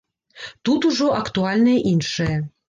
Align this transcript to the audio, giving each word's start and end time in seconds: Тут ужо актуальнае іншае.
Тут 0.69 0.87
ужо 0.91 1.09
актуальнае 1.19 1.77
іншае. 1.93 2.33